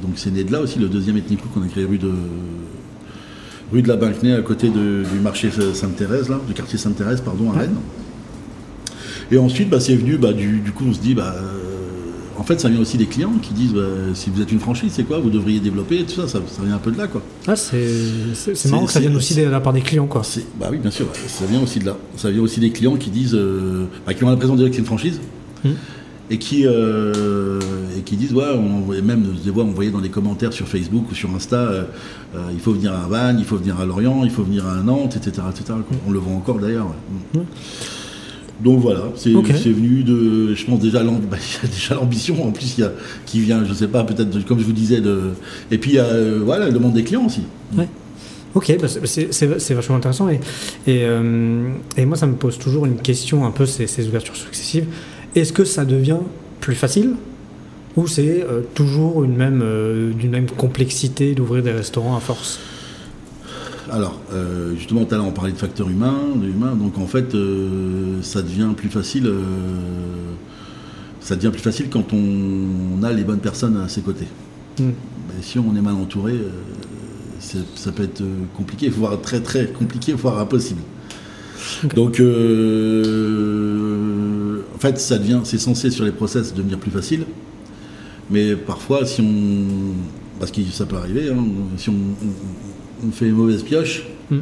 [0.01, 2.11] Donc c'est né de là aussi le deuxième Ethnic Food qu'on a créé rue de
[3.71, 7.51] rue de la Banquenay à côté de- du marché Sainte-Thérèse là, du quartier Sainte-Thérèse pardon
[7.51, 7.59] à.
[7.59, 7.75] Rennes.
[9.31, 11.57] Et ensuite bah, c'est venu bah, du, du coup on se dit bah euh,
[12.37, 13.81] en fait ça vient aussi des clients qui disent bah,
[14.13, 16.75] si vous êtes une franchise c'est quoi vous devriez développer tout ça, ça ça vient
[16.75, 17.21] un peu de là quoi.
[17.47, 20.21] Ah, c'est marrant que ça vienne aussi de la part des clients, quoi.
[20.59, 21.97] Bah oui, bien sûr, ça vient aussi de là.
[22.17, 24.75] Ça vient aussi des clients qui disent, euh, bah, qui ont l'impression de dire que
[24.75, 25.19] c'est une franchise
[25.63, 25.69] Mm.
[26.31, 27.59] et qui euh,
[27.97, 30.67] et qui disent, ouais, on envoyait même des fois, on voyait dans les commentaires sur
[30.67, 31.83] Facebook ou sur Insta, euh,
[32.35, 34.81] euh, il faut venir à Vannes, il faut venir à Lorient, il faut venir à
[34.81, 35.77] Nantes, etc., etc.
[36.07, 36.87] On le voit encore d'ailleurs.
[36.87, 37.41] ouais.
[37.41, 37.45] Mm.
[38.63, 42.91] Donc voilà, c'est venu de, je pense déjà bah, déjà l'ambition en plus y a,
[43.25, 45.31] qui vient, je sais pas, peut-être comme je vous disais de,
[45.71, 47.41] et puis euh, voilà, le demande des clients aussi.
[47.75, 47.87] Ouais.
[48.53, 50.27] Ok, bah c'est- vachement intéressant.
[50.29, 50.35] Et,
[50.85, 54.35] et, euh, et moi, ça me pose toujours une question, un peu ces, ces ouvertures
[54.35, 54.85] successives.
[55.35, 56.17] Est-ce que ça devient
[56.59, 57.11] plus facile
[57.95, 59.63] ou c'est euh, toujours une même,
[60.17, 62.59] d'une même complexité d'ouvrir des restaurants à force?
[63.91, 66.75] Alors, euh, justement, tout à l'heure, on parlait de facteur humain, de humain.
[66.75, 69.27] Donc, en fait, euh, ça devient plus facile.
[69.27, 69.41] euh,
[71.19, 74.27] ça devient plus facile quand on a les bonnes personnes à ses côtés.
[74.79, 74.91] Hmm.
[75.27, 76.35] Mais si on est mal entouré,
[77.39, 78.23] ça peut être
[78.55, 80.81] compliqué, voire très très compliqué, voire impossible.
[81.95, 82.19] Donc,
[84.73, 87.25] en fait, ça devient, c'est censé sur les process devenir plus facile.
[88.31, 89.65] Mais parfois, si on,
[90.39, 91.43] parce que ça peut arriver, hein,
[91.77, 94.39] si on, on- on fait une mauvaise pioche, Hmm.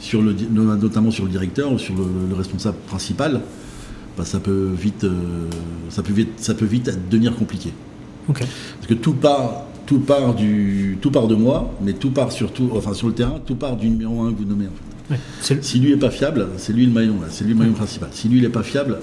[0.00, 3.40] sur le, notamment sur le directeur ou sur le, le responsable principal,
[4.18, 5.48] bah, ça peut vite, euh,
[5.88, 7.72] ça peut vite, ça peut vite devenir compliqué.
[8.26, 12.70] Parce que tout part, tout part du, tout part de moi, mais tout part surtout,
[12.74, 14.66] enfin sur le terrain, tout part du numéro un que vous nommez.
[14.66, 15.14] en fait.
[15.14, 15.56] Ouais.
[15.56, 18.08] Le- Si lui est pas fiable, c'est lui le maillon, c'est lui le maillon principal.
[18.12, 18.98] Si lui il est pas fiable,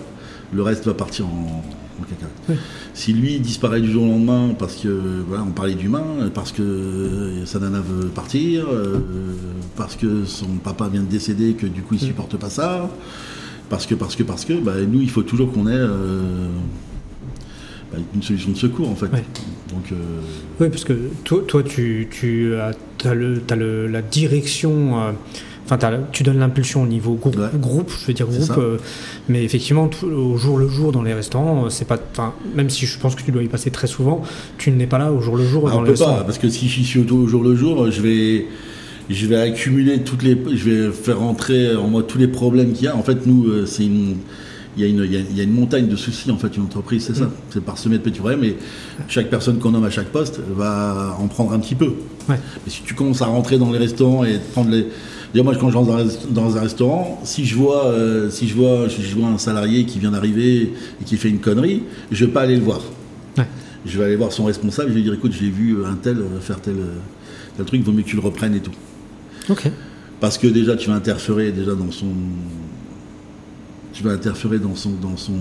[0.54, 1.64] le reste va partir en,
[2.00, 2.32] en cacahuète.
[2.94, 4.90] Si lui disparaît du jour au lendemain parce que
[5.28, 9.00] voilà, on parlait d'humain, parce que sa nana veut partir, euh,
[9.76, 12.90] parce que son papa vient de décéder, que du coup il supporte pas ça,
[13.70, 16.48] parce que parce que parce que, bah, nous il faut toujours qu'on ait, euh,
[17.92, 19.08] bah, une solution de secours en fait.
[19.08, 19.24] Ouais.
[19.70, 19.96] Donc, euh,
[20.60, 25.14] Oui, parce que toi, toi tu, tu as, le, t'as le, la direction.
[25.74, 27.48] Enfin, tu donnes l'impulsion au niveau groupe, Ouais.
[27.58, 28.78] groupe je veux dire groupe, euh,
[29.30, 32.70] mais effectivement, tout- au jour le jour dans les restaurants, euh, c'est pas, enfin, même
[32.70, 34.22] si je pense que tu dois y passer très souvent,
[34.58, 36.18] tu n'es pas là au jour le jour Ah, dans on les peut restaurants.
[36.18, 38.48] pas, parce que si je suis au au jour le jour, je vais,
[39.10, 42.86] je vais accumuler toutes les, je vais faire rentrer en moi tous les problèmes qu'il
[42.86, 42.96] y a.
[42.96, 44.18] En fait, nous, euh, c'est une,
[44.78, 46.38] il y, a une, il, y a, il y a une montagne de soucis en
[46.38, 47.26] fait, une entreprise, c'est ça.
[47.26, 47.32] Mm.
[47.50, 48.58] C'est parsemé de petits problèmes, et
[49.08, 51.94] chaque personne qu'on nomme à chaque poste va en prendre un petit peu.
[52.28, 52.36] Ouais.
[52.66, 54.88] Mais si tu commences à rentrer dans les restaurants et prendre les,
[55.34, 58.30] D'ailleurs, moi, quand je rentre dans un, res- dans un restaurant, si je vois, euh,
[58.30, 61.84] si je vois, je vois un salarié qui vient d'arriver et qui fait une connerie,
[62.12, 62.82] je vais pas aller le voir.
[63.38, 63.48] Ouais.
[63.86, 66.18] Je vais aller voir son responsable, je vais lui dire écoute, j'ai vu un tel
[66.42, 66.76] faire tel,
[67.56, 68.72] tel truc, vaut mieux que tu le reprennes et tout.
[69.50, 69.72] Ok.
[70.20, 72.08] Parce que déjà, tu vas interférer déjà dans son.
[73.94, 75.34] Tu vas interférer dans son, dans son,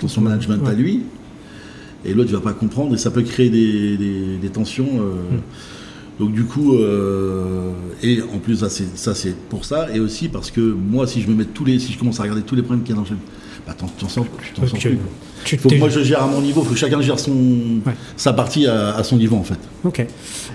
[0.00, 1.02] dans son management à lui.
[2.04, 4.86] Et l'autre, tu vas pas comprendre et ça peut créer des, des- des tensions.
[5.00, 5.36] euh.
[5.36, 5.40] Mm.
[6.20, 7.70] Donc, du coup, euh,
[8.02, 8.56] et en plus,
[8.94, 9.88] ça c'est, pour ça.
[9.94, 11.78] Et aussi parce que moi, si je me mets tous les.
[11.78, 13.16] Si je commence à regarder tous les problèmes qu'il y a dans le chef,
[13.66, 14.24] bah, t'en, sors,
[14.54, 14.98] t'en sors plus.
[15.44, 16.62] Tu Faut que moi, je gère à mon niveau.
[16.62, 17.34] Faut que chacun gère son,
[18.16, 19.58] sa partie à, à son niveau, en fait.
[19.84, 20.06] Ok.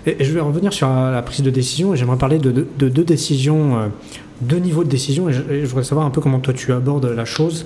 [0.06, 2.52] Et, et je vais revenir sur la, la prise de décision et j'aimerais parler de,
[2.52, 3.88] de- de deux décisions, euh,
[4.42, 6.72] deux niveaux de décision et je, et je voudrais savoir un peu comment toi tu
[6.72, 7.66] abordes la chose.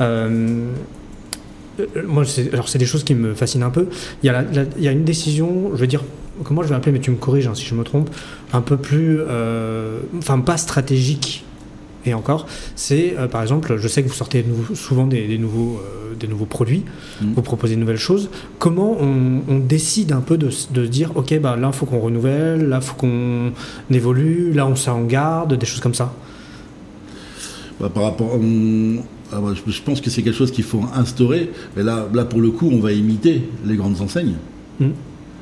[0.00, 0.64] Euh,
[1.80, 3.86] euh, moi, alors c'est des choses qui me fascinent un peu.
[4.22, 6.02] Il y a, la- la- il y a une décision, je veux dire,
[6.44, 8.10] comment je vais appeler, mais tu me corriges hein, si je me trompe,
[8.52, 11.44] un peu plus, euh, enfin pas stratégique.
[12.06, 12.46] Et encore,
[12.76, 16.14] c'est euh, par exemple, je sais que vous sortez nouveau- souvent des, des nouveaux, euh,
[16.18, 16.84] des nouveaux produits,
[17.20, 17.32] Mhm.
[17.34, 18.30] vous proposez de nouvelles choses.
[18.58, 22.68] Comment on, on décide un peu de, dire, ok, bah là, il faut qu'on renouvelle,
[22.68, 23.50] là, il faut qu'on
[23.90, 26.14] évolue, là, on s'en en garde, des choses comme ça?
[27.80, 30.80] Bah, par rapport, on- ah, bah, je, je pense que c'est quelque chose qu'il faut
[30.94, 31.50] instaurer.
[31.76, 34.34] Mais là, là, pour le coup, on va imiter les grandes enseignes.
[34.80, 34.92] Mhm.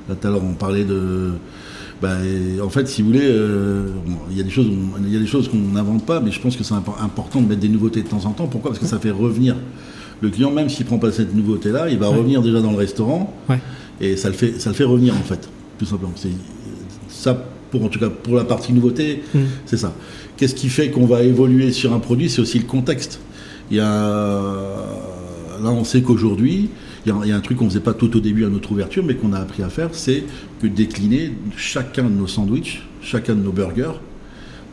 [0.08, 1.30] Là, tout à l'heure, on parlait de.
[2.02, 2.16] bah,
[2.62, 5.16] en fait, si vous voulez, euh, bon, il y a des choses, on- il y
[5.16, 7.60] a des choses qu'on n'invente pas, mais je pense que c'est impo- important de mettre
[7.60, 8.46] des nouveautés de temps en temps.
[8.46, 8.70] Pourquoi?
[8.72, 9.56] Parce que ça fait revenir
[10.20, 12.16] le client, même s'il prend pas cette nouveauté-là, il va Ouais.
[12.18, 13.58] revenir déjà dans le restaurant Ouais.
[14.00, 16.12] et ça le fait, ça le fait revenir en fait, tout simplement.
[16.16, 16.30] C'est
[17.08, 19.22] ça pour en tout cas pour la partie nouveauté.
[19.34, 19.42] Mhm.
[19.66, 19.92] C'est ça.
[20.36, 22.28] Qu'est-ce qui fait qu'on va évoluer sur un produit?
[22.30, 23.20] C'est aussi le contexte.
[23.70, 23.86] Il y a...
[25.62, 26.68] Là, on sait qu'aujourd'hui,
[27.06, 28.44] il y, a, il y a un truc qu'on ne faisait pas tout au début
[28.44, 30.24] à notre ouverture, mais qu'on a appris à faire, c'est
[30.60, 33.92] que décliner chacun de nos sandwichs, chacun de nos burgers,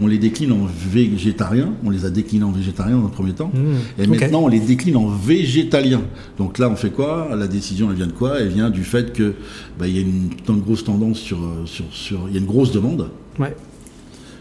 [0.02, 3.52] on les décline en végétarien, on les a déclinés en végétarien dans un premier temps,
[3.54, 6.02] Mmh, et maintenant on les décline en végétalien.
[6.40, 7.30] Donc là, on fait quoi?
[7.38, 8.40] La décision, elle vient de quoi?
[8.40, 9.36] Elle vient du fait que
[9.78, 12.40] bah, il y a une, une grosse tendance sur, euh, sur, sur, il y a
[12.40, 13.10] une grosse demande.
[13.40, 13.56] Ouais.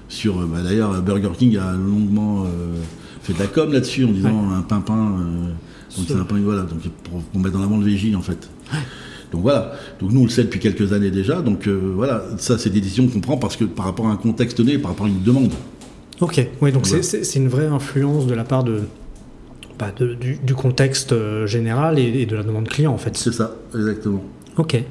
[0.09, 2.47] sur euh, bah, d'ailleurs Burger King a longuement euh,
[3.23, 5.53] fait de la com là-dessus en disant un pimpin euh,
[5.97, 8.23] donc Ce- c'est un pain voilà donc pour, pour mettre en avant le VJ en
[8.23, 8.49] fait.
[9.33, 9.73] Donc voilà.
[10.01, 12.23] Donc nous on le sait depuis quelques années déjà donc euh, voilà.
[12.39, 14.91] Ça c'est des décisions qu'on prend parce que par rapport à un contexte donné par
[14.93, 15.53] rapport à une demande.
[16.21, 18.81] Ok, ouais, donc c'est- une vraie influence de la part de,
[19.79, 23.17] bah, de- du, du contexte euh, général et, et de la demande client en fait.
[23.17, 24.23] c'est ça exactement.
[24.59, 24.75] Ok.
[24.75, 24.85] Et,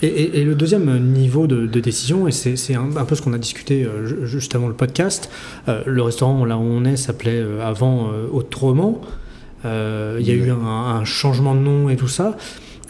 [0.00, 3.34] et- et le deuxième niveau de, de décision, et c'est un, un peu ce qu'on
[3.34, 5.28] a discuté euh, ju- juste avant le podcast,
[5.68, 9.02] euh, le restaurant là où on est s'appelait euh, avant autrement.
[9.64, 12.36] Euh, Il y a eu un, un changement de nom et tout ça.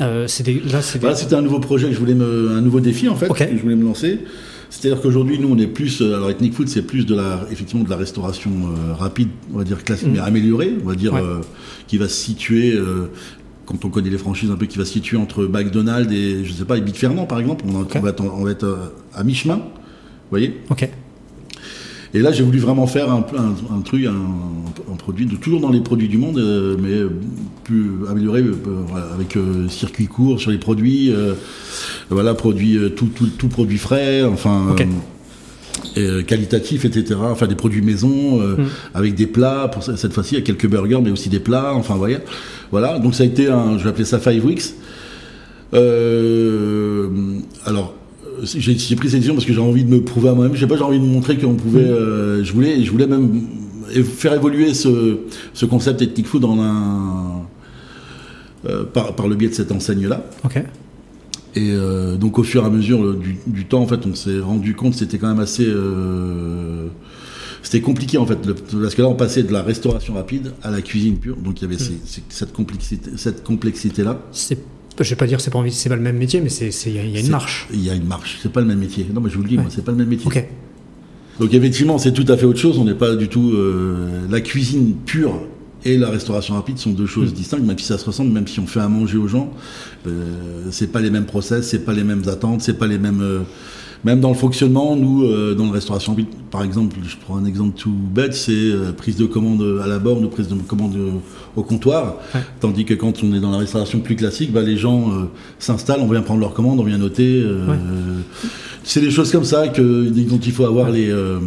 [0.01, 2.81] Euh, des- là, des- Voilà, c'était un nouveau projet que je voulais me, un nouveau
[2.81, 4.21] défi en fait que je voulais me lancer.
[4.71, 7.85] C'est-à-dire qu'aujourd'hui, nous, on est plus, euh, alors Ethnic Food, c'est plus de la, effectivement,
[7.85, 10.15] de la restauration euh, rapide, on va dire classique, Mhm.
[10.15, 11.21] mais améliorée, on va dire, Ouais.
[11.21, 11.41] euh,
[11.89, 13.11] qui va se situer, euh,
[13.67, 16.53] quand on connaît les franchises un peu, qui va se situer entre McDonald's et, je
[16.53, 17.67] sais pas, et Big Fernand, par exemple.
[17.69, 20.59] On, va on va être à mi-chemin, vous voyez?
[20.71, 20.89] Ok.
[22.15, 24.11] Et là, j'ai voulu vraiment faire un, un, un truc, un,
[24.93, 27.01] un produit, de, toujours dans les produits du monde, euh, mais
[27.65, 28.55] plus amélioré, euh,
[28.89, 31.35] voilà, avec euh, circuit court sur les produits, euh,
[32.11, 34.87] voilà, produits, euh, tout, tout, tout produit frais, enfin, Ok.
[35.97, 37.19] euh, et, qualitatif, etc.
[37.23, 38.65] Enfin, des produits maison, euh, Mm.
[38.95, 41.41] avec des plats, pour ce- cette fois-ci, il y a quelques burgers, mais aussi des
[41.41, 42.19] plats, enfin, vous voyez.
[42.71, 44.75] Voilà, donc ça a été un, je vais appeler ça Five Weeks.
[45.75, 47.09] Euh,
[47.65, 47.95] alors,
[48.43, 50.55] j'ai j'ai pris cette décision parce que j'ai envie de me prouver à moi-même.
[50.55, 51.81] Je sais pas, j'ai envie de montrer qu'on pouvait.
[51.81, 53.43] euh, je voulais, je voulais même
[54.05, 55.19] faire évoluer ce,
[55.55, 57.43] ce concept ethnic food dans un
[58.69, 60.25] euh, par, par le biais de cette enseigne-là.
[60.45, 60.57] Ok.
[61.55, 64.15] Et euh, donc au fur et à mesure euh, du, du temps, en fait, on
[64.15, 65.67] s'est rendu compte que c'était quand même assez.
[65.67, 66.87] euh,
[67.63, 70.71] c'était compliqué en fait, le- parce que là on passait de la restauration rapide à
[70.71, 74.21] la cuisine pure, donc il y avait ces- ces- cette complexité, cette complexité là.
[74.33, 74.59] C'est,
[75.01, 76.93] je vais pas dire c'est pas envie, c'est pas le même métier, mais c'est, il
[76.95, 77.69] y a- il y a une marche.
[77.73, 78.39] Il y a une marche.
[78.43, 79.07] C'est pas le même métier.
[79.13, 79.63] Non, mais je vous le dis, Ouais.
[79.63, 80.27] moi, c'est pas le même métier.
[80.27, 80.45] Ok.
[81.41, 82.79] Donc effectivement, c'est tout à fait autre chose.
[82.79, 85.41] On n'est pas du tout euh, la cuisine pure.
[85.85, 88.61] et la restauration rapide sont deux choses distinctes, même si ça se ressemble, même si
[88.61, 89.53] on fait à manger aux gens,
[90.07, 93.21] euh, c'est pas les mêmes process, c'est pas les mêmes attentes, c'est pas les mêmes.
[93.21, 93.41] euh,
[94.05, 96.17] même dans le fonctionnement, nous, euh, dans la restauration
[96.51, 99.99] par exemple, je prends un exemple tout bête, c'est euh, prise de commande à la
[99.99, 100.97] borne ou prise de commande
[101.57, 102.17] au comptoir.
[102.35, 102.41] Ouais.
[102.61, 105.25] Tandis que quand on est dans la restauration plus classique, bah, les gens euh,
[105.59, 107.41] s'installent, on vient prendre leur commande, on vient noter.
[107.45, 107.79] euh, Ouais.
[108.85, 111.39] C'est des choses comme ça que, dont il faut avoir les, euh,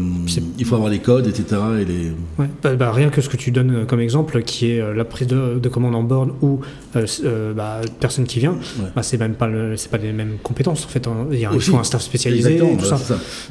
[0.57, 1.61] il faut avoir les codes, etc.
[1.81, 2.11] Et les...
[2.39, 4.93] Ouais, bah, bah, rien que ce que tu donnes euh, comme exemple, qui est euh,
[4.93, 6.61] la prise de, de commande en borne ou
[6.95, 8.89] euh, bah, personne qui vient, Ouais.
[8.95, 11.07] bah, c'est même pas le- c'est pas les mêmes compétences en fait.
[11.07, 11.27] hein.
[11.31, 11.71] Il, y a, il Aussi.
[11.71, 12.97] faut un staff spécialisé et tout ça.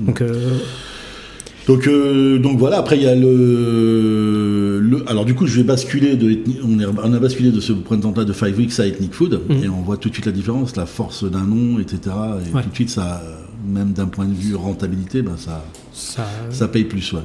[0.01, 0.33] Donc euh,
[1.67, 5.05] Donc, euh, donc voilà, après il y a le, le.
[5.09, 6.39] Alors du coup, je vais basculer de.
[6.65, 9.65] On, est, on a basculé de ce printemps-là de Five Weeks à Ethnic Food, Mhm.
[9.65, 11.99] et on voit tout de suite la différence, la force d'un nom, etc.
[12.51, 12.63] Et Ouais.
[12.63, 13.23] tout de suite, ça,
[13.67, 16.27] même d'un point de vue rentabilité, ben, ça, ça.
[16.51, 17.13] ça paye plus.
[17.13, 17.21] Ouais.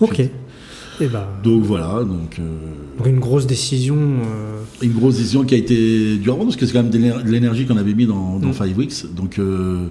[0.00, 0.20] Ok.
[0.20, 2.38] Et bah, Donc voilà, donc.
[2.38, 3.96] euh, une grosse décision.
[3.96, 7.22] euh, une grosse décision qui a été dure parce que c'est quand même de l'éner-
[7.24, 8.52] de l'énergie qu'on avait mis dans, dans Mm.
[8.52, 9.14] Five Weeks.
[9.16, 9.86] Donc, euh,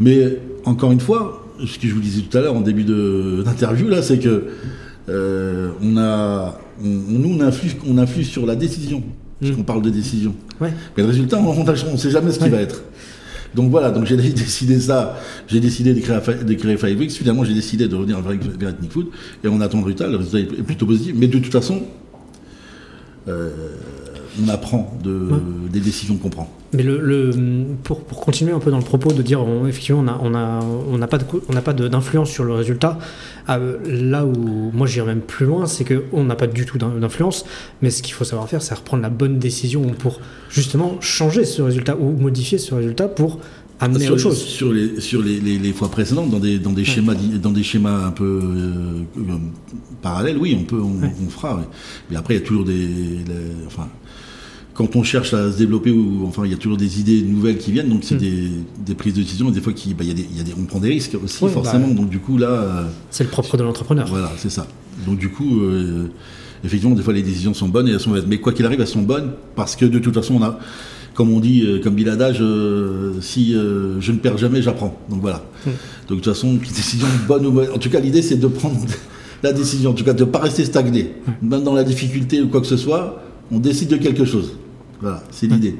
[0.00, 3.42] mais encore une fois, ce que je vous disais tout à l'heure en début de-
[3.44, 4.44] d'interview là, c'est que
[5.82, 9.02] on a, on, nous on influe, on influe sur la décision,
[9.40, 9.56] parce Mm.
[9.56, 10.34] qu'on parle de décision.
[10.60, 10.72] Ouais.
[10.96, 12.50] Mais le résultat, on ne sait jamais ce qui Ouais.
[12.50, 12.82] va être.
[13.54, 17.88] Donc voilà, donc j'ai décidé ça, j'ai décidé de créer, de créer finalement j'ai décidé
[17.88, 19.06] de revenir vers Ethnic Food,
[19.42, 21.82] et on attend le résultat, le résultat est plutôt positif, mais de toute façon,
[23.28, 23.50] euh,
[24.42, 25.38] on apprend de, Ouais.
[25.72, 26.48] des décisions qu'on prend.
[26.72, 27.30] Mais le, le-
[27.84, 30.34] pour, pour continuer un peu dans le propos de dire on- effectivement on a on
[30.34, 32.98] a on n'a pas de on d'influence sur le résultat
[33.48, 36.76] euh, là où moi j'irais même plus loin c'est que on n'a pas du tout
[36.78, 37.44] d'in- d'influence
[37.80, 40.20] mais ce qu'il faut savoir faire c'est reprendre la bonne décision pour
[40.50, 43.38] justement changer ce résultat ou modifier ce résultat pour
[43.78, 46.72] amener sur, autre chose sur les sur les, les- les fois précédentes dans des dans
[46.72, 49.02] des schémas di- dans des schémas un peu euh,
[50.02, 51.12] parallèles oui on peut on, Ouais.
[51.24, 51.60] on fera
[52.10, 53.88] mais après il y a toujours des les- enfin
[54.74, 57.58] quand on cherche à se développer ou enfin il y a toujours des idées nouvelles
[57.58, 58.18] qui viennent donc c'est Mm.
[58.18, 58.48] des,
[58.84, 60.42] des prises de décision et des fois qui bah, y a des, il y a
[60.42, 61.94] des- on prend des risques aussi forcément bah.
[61.94, 64.66] donc du coup là euh, c'est le propre de l'entrepreneur voilà c'est ça
[65.06, 66.08] donc du coup euh,
[66.64, 68.80] effectivement des fois les décisions sont bonnes et elles sont mauvaises mais quoi qu'il arrive
[68.80, 70.58] elles sont bonnes parce que de toute façon on a
[71.14, 72.42] comme on dit, euh, comme dit l'adage,
[73.20, 74.98] si je ne perds jamais, j'apprends.
[75.08, 75.44] Donc voilà.
[75.64, 75.70] Mm.
[76.08, 77.70] Donc de toute façon, décision bonne ou mauvaise.
[77.72, 78.80] En tout cas, l'idée c'est de prendre
[79.44, 81.12] la décision, en tout cas de ne pas rester stagné.
[81.40, 84.54] Même dans la difficulté ou quoi que ce soit, on décide de quelque chose.
[85.00, 85.76] Voilà, c'est l'idée.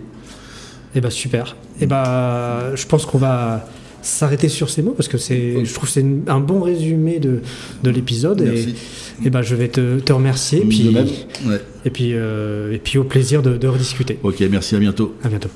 [0.94, 1.56] Et bah super.
[1.80, 3.66] Et bah je pense qu'on va
[4.02, 7.40] s'arrêter sur ces mots parce que c'est, je trouve que c'est un bon résumé de,
[7.82, 8.42] de l'épisode.
[8.42, 8.74] Et, Merci.
[9.24, 10.60] et bah je vais te, te remercier.
[10.60, 10.94] De puis.
[11.46, 11.60] Ouais.
[11.84, 14.18] et, puis, euh, et puis au plaisir de, de rediscuter.
[14.22, 15.14] Ok, merci, à bientôt.
[15.24, 15.50] À bientôt.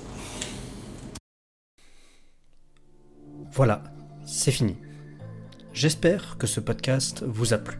[3.53, 3.83] Voilà,
[4.25, 4.77] c'est fini.
[5.75, 7.77] J'espère que ce podcast vous a plu.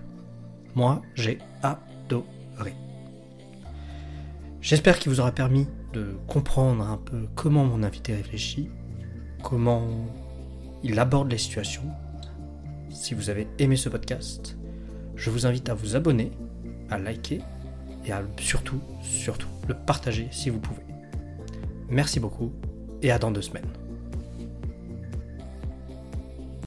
[0.75, 2.75] Moi, j'ai adoré.
[4.61, 8.69] J'espère qu'il vous aura permis de comprendre un peu comment mon invité réfléchit,
[9.43, 9.87] comment
[10.83, 11.85] il aborde les situations.
[12.91, 14.57] Si vous avez aimé ce podcast,
[15.15, 16.33] je vous invite à vous abonner,
[16.91, 17.41] à liker
[18.05, 20.83] et à surtout, surtout, le partager si vous pouvez.
[21.89, 22.53] Merci beaucoup
[23.03, 23.88] et à dans deux semaines.